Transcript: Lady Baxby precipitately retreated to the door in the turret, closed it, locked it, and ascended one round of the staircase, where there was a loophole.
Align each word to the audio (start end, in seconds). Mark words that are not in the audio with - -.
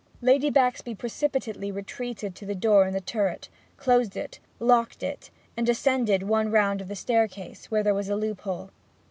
Lady 0.23 0.49
Baxby 0.49 0.95
precipitately 0.95 1.71
retreated 1.71 2.33
to 2.33 2.43
the 2.43 2.55
door 2.55 2.87
in 2.87 2.93
the 2.95 2.99
turret, 3.01 3.49
closed 3.77 4.17
it, 4.17 4.39
locked 4.59 5.03
it, 5.03 5.29
and 5.55 5.69
ascended 5.69 6.23
one 6.23 6.49
round 6.49 6.81
of 6.81 6.87
the 6.87 6.95
staircase, 6.95 7.69
where 7.69 7.83
there 7.83 7.93
was 7.93 8.09
a 8.09 8.15
loophole. 8.15 8.71